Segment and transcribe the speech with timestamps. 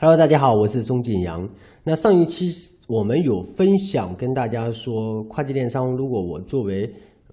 [0.00, 1.48] Hello，大家好，我是钟景阳。
[1.82, 2.48] 那上一期
[2.86, 6.88] 我们有分享跟大家说，跨境电商如果我作为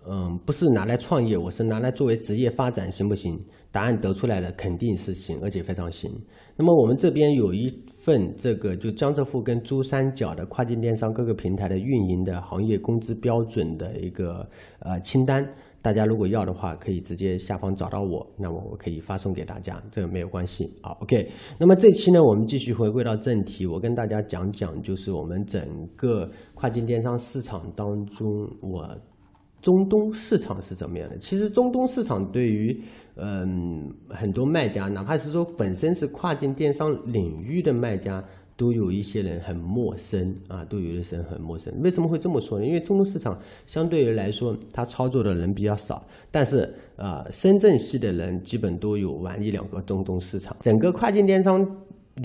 [0.10, 3.40] 嗯不是拿来创业，我是拿来作为职业发展行不行？
[3.72, 6.12] 答案得出来了，肯定是行，而且非常行。
[6.56, 14.44] 那么我们这边有一份这个就江浙沪跟珠三角的跨境电商各个平台的运营的行业工资标准的一个
[14.80, 15.48] 呃清单。
[15.86, 20.76] 大家如果要的话，可以直接下方找到我，那么我可以发送给大家，这个没有关系。
[20.82, 21.30] 好，OK。
[21.60, 28.28] 那么这期呢，我们继续回归到正题，我跟大家讲讲，就是我们整个跨境电商市场当中，
[28.64, 28.98] 我
[29.62, 31.20] 中东市场是怎么样的？
[31.20, 32.76] 其实中东市场对于
[33.16, 38.26] 嗯很多卖家，哪怕是说本身是跨境电商领域的卖家。
[38.58, 41.74] 都有一些人很陌生啊，都有一些人很陌生。
[41.82, 42.66] 为什么会这么说呢？
[42.66, 51.66] 因为中东市场相对于来说，它操作的人比较少，但是啊，深圳系的人基本都有玩一两个中东市场，整个跨境电商。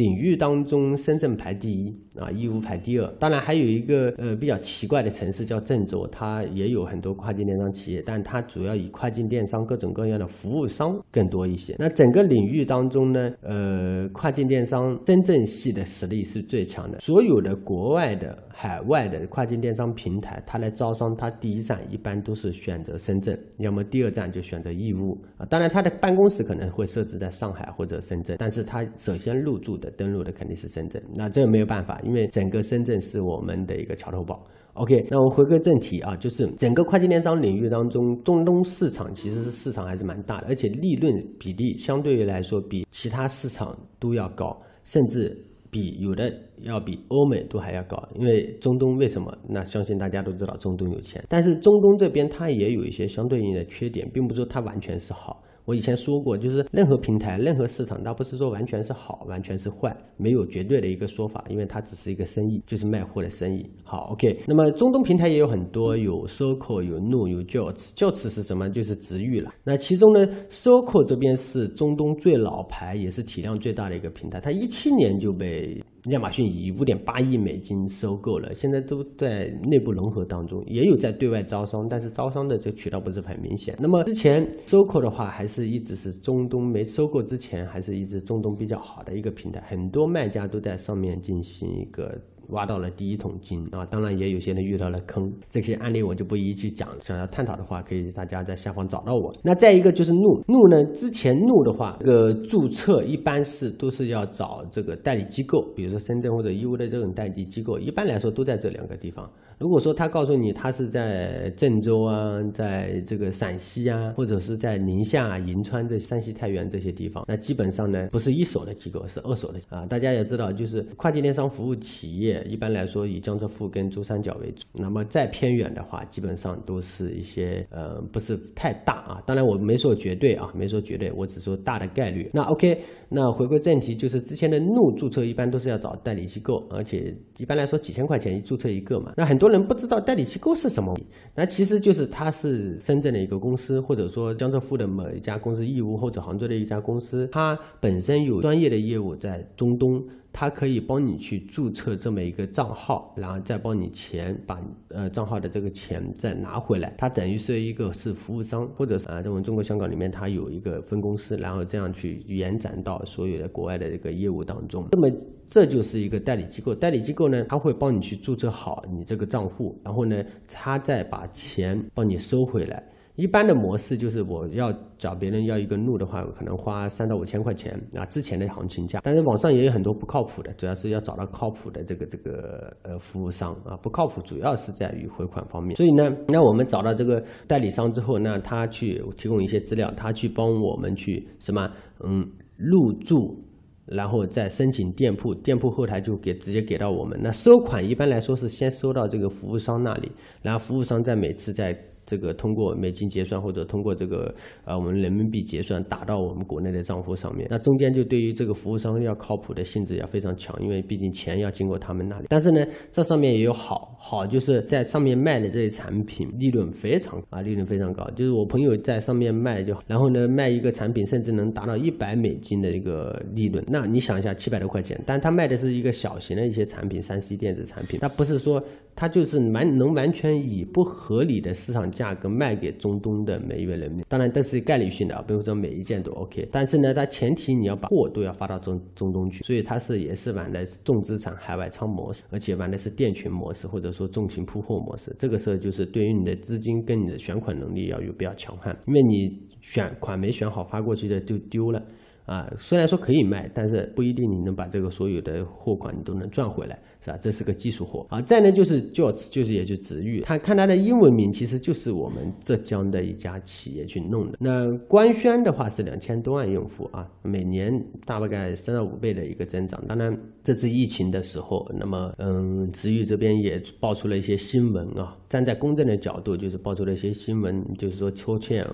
[0.00, 3.06] 领域当中，深圳排第一啊，义乌排第二。
[3.18, 11.76] 当然还有一个呃比较奇怪的城市叫郑州，它也有很多跨境电商企业，但它主要以跨境电商各种各样的服务商更多一些。
[11.78, 17.00] 那整个领域当中呢，呃，跨境电商深圳系的实力是最强的。
[17.00, 25.44] 所有的国外的、海外的跨境电商平台，它来招商，它第一站一般都是选择深圳，要么第二站就选择义乌啊。
[25.46, 29.80] 当然，它的办公室可能会设置在上海或者深圳，但是它首先入驻。
[29.80, 34.46] 的登陆的肯定是深圳，那这个没有办法，因为整个深圳是我们的一个桥头堡。
[34.74, 45.36] OK，那我回归正题啊，就是整个跨境电商领域当中，中东市场其实是市场还是蛮大的，而且利润比例相对于来说比其他市场都要高，甚至
[45.70, 48.00] 比有的要比欧美都还要高。
[48.14, 49.36] 因为中东为什么？
[49.48, 55.42] 那相信大家都知道中东有钱，但是中东这边它也有一些相对应的缺点，并不是说它完全是好。
[55.70, 63.64] 我以前说过，就是任何平台、任何市场，它不是说完全是好，完全是坏，没有绝对的一个说法，因为它只是一个生意，就是卖货的生意。
[63.84, 64.36] 好，OK。
[64.48, 68.68] 那么中东平台也有很多，有 Circle、有 No、有 Jots，Jots 是什么？
[68.68, 69.52] 就是直域了。
[69.62, 75.80] 那其中呢，Circle 这边是中东最老牌，也是体量最大的一个平台，它一七年就被。
[76.08, 83.76] 亚马逊以五点八亿美金收购了，现在都在内部融合当中，也有在对外招商，但是招商的这个渠道不是很明显。
[83.78, 92.18] 那么之前收购的话，还是一直是中东没收购之前，还是一直中东比较好的一个平台，很多卖家都在上面进行一个。
[92.52, 93.84] 挖到了第一桶金啊！
[93.86, 96.88] 当然也有些人遇到了坑，这些案例我就不一一去讲。
[97.00, 99.32] 想要探讨的话，可以大家在下方找到我。
[99.42, 109.30] 那再一个就是怒怒呢，之前怒的话，这个注册一般是都是要找这个代理机构，比如说深圳或者义乌的这种代理机构，一般来说都在这两个地方。
[109.58, 119.84] 如果说他告诉你他是在郑州啊，在这个陕西啊，或者是在宁夏、银川这山西太原这些地方，那基本上呢不是一手的机构，是二手的啊。
[119.84, 129.22] 大家也知道，就是跨境电商服务企业一般来说以江浙沪跟珠三角为主，那么再偏远的话，基本上都是一些呃不是太大啊。
[129.26, 132.30] 当然我没说绝对啊，没说绝对，我只说大的概率。
[132.32, 132.80] 那 OK，
[133.10, 139.12] 那回归正题，就是之前的怒注册一般都是要找代理机构，而且一般来说几千块钱注册一个嘛。
[139.18, 139.50] 那很多。
[139.50, 140.96] 人不知道代理机构是什么，
[141.34, 150.00] 那其实就是它是深圳的一个公司，或者说江浙沪的某一家公司，义乌或者杭州的一家公司，它本身有专业的业务在中东，
[150.32, 165.10] 它可以帮你去注册这么一个账号，然后再帮你钱把呃账号的这个钱再拿回来，它等于是一个是服务商，或者是啊，在我们中国香港里面，它有一个分公司，然后这样去延展到所有的国外的这个业务当中，那么。
[165.50, 172.80] 这就是一个代理机构，代理机构呢，他会帮你去注册好你这个账户，然后呢，他再把钱帮你收回来。
[173.20, 178.98] 一般的模式就是我要找别人要一个路的话，可能花三到五千块钱啊，之前的行情价。
[179.04, 185.76] 但是网上也有很多不靠谱的，主要是要找到靠谱的这个这个呃服务商啊，不靠谱主要是在于回款方面。
[185.76, 191.70] 所以呢，那我们找到这个代理商之后，那他去提供一些资料，他去帮我们去什么
[192.02, 192.26] 嗯
[192.56, 193.44] 入驻。
[193.86, 197.18] 然后再申请店铺，店铺后台就给直接给到我们。
[197.20, 200.12] 那收款一般来说是先收到这个服务商那里，
[200.42, 201.76] 然后服务商在每次在。
[202.10, 204.34] 这个通过美金结算或者通过这个
[204.64, 212.26] 呃我们人民币结算打到我们国内的账户上面，那中间就对于这个服务商要靠谱的性质要非常强，因为毕竟钱要经过他们那里。
[212.28, 218.04] 但是呢，这上面也有好，好就是在上面卖的这些产品利润非常啊，利润非常高。
[218.16, 223.64] 就是我朋友在上面卖就，然后呢卖一个产品甚至能达到一百美金的一个利润。
[223.68, 228.60] 那你想一下，七百多块钱，但他卖的是一个小型的一些产品，三 C 电子产品，他不是说
[228.96, 231.99] 他就是完能完全以不合理的市场价。
[232.00, 234.02] 价格卖给中东的每一位人民。
[234.08, 236.48] 当然，这是概率性的啊，不是说每一件都 OK。
[236.50, 245.14] 但是呢，它前提你要把货都要发到中中东去，所以它是也是玩的是重资产海外仓模式，而且玩的是店群模式，或者说重型铺货模式。
[245.18, 251.82] 这个时候就是对于你的资金跟你的选款能力要有比较强悍，因为你选款没选好发过去的就丢了。
[252.26, 257.18] 啊，虽然说可以卖，但是不一定你能把这个所有的货款你都能赚回来，是吧？
[257.20, 258.06] 这是个技术活。
[258.08, 264.38] 啊，再呢就是 Jots，就是也就子玉，他看他的英文名，其实就是我们浙江的一家企业去弄的。
[264.38, 267.72] 那官宣的话是两千多万用户啊，每年
[268.06, 269.84] 大概三到五倍的一个增长。
[269.88, 278.64] 当然，这次疫情的时候，那么嗯，子玉这边也爆出了一些新闻啊，站在公正的角度，就是爆出了一些新闻，就是说拖欠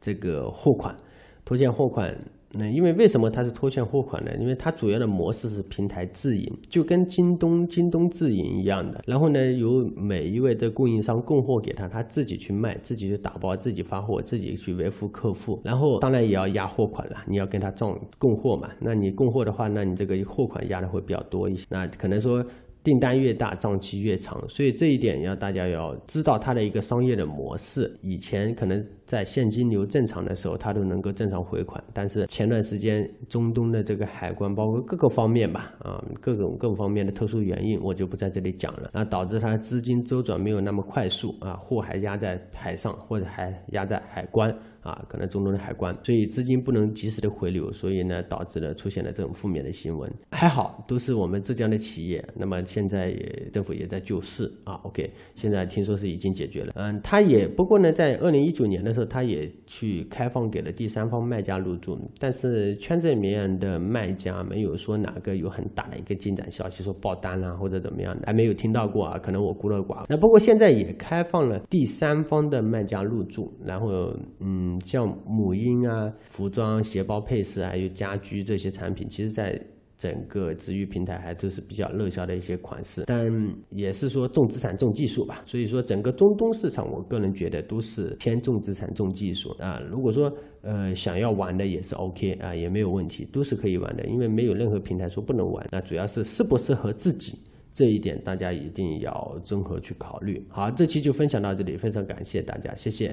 [0.00, 0.96] 这个货款，
[1.44, 2.12] 拖欠货款。
[2.58, 4.30] 那因为为什么它是拖欠货款呢？
[4.38, 9.02] 因为它主要的模式是平台自营，就跟京东、京东自营一样的。
[9.06, 15.60] 然后呢，由每一位的供应商供货给他，他自己去卖，自己去打包，自己发货，自己去维护客户。
[15.64, 18.70] 然后当然也要压货款了，你要跟他账供货嘛。
[18.80, 21.66] 那你供货的话，那你这个货款压的会比较多一些。
[21.68, 22.44] 那可能说。
[22.84, 27.90] 订单越大，账期越长，所以这一点要大家要知道它的一个商业的模式。
[28.02, 38.90] 以前可能在现金流正常的时候，它都能够正常回款，但是前段时间中东的这个海关，包括各个方面吧，啊，各种各方面的特殊原因，我就不在这里讲了。
[38.92, 44.54] 那导致它资金周转没有那么快速啊，货还压在海上，或者还压在海关。
[44.84, 50.12] 啊，可能中东的海关，所以资金不能及时的回流，所以呢，导致了出现了这种负面的新闻。
[50.30, 54.78] 还好，都是我们浙江的企业，那么现在也政府也在救市啊。
[54.82, 56.74] OK，现在听说是已经解决了。
[56.76, 69.18] 嗯，他也不过呢，在二零一九年的时候，他也去开放给了第三方卖家入驻，但是圈子里面的卖家没有说哪个有很大的一个进展消息，说爆单啦或者怎么样的，还没有听到过啊。
[69.18, 70.06] 可能我孤陋寡闻。
[70.08, 74.80] 那不过现在也开放了第三方的卖家入驻，然后嗯。
[74.84, 79.58] 像母婴啊、服装、鞋包、配饰，还有家居这些产品，其实在
[80.04, 83.04] 整个直域平台还都是比较热销的一些款式。
[83.06, 83.32] 但
[83.70, 89.80] 也是说重资产重技术吧，所以说整个中东市场，我个人觉得都是偏重资产重技术啊。
[89.90, 90.30] 如果说
[90.60, 95.66] 呃想要玩的也是 OK 啊，也没有问题，都是可以玩的，因为没有任何平台说不能玩。
[95.72, 97.38] 那主要是适不适合自己
[97.72, 100.46] 这一点，大家一定要综合去考虑。
[100.50, 103.10] 好，这期就分享到这里，非常感谢大家，谢谢。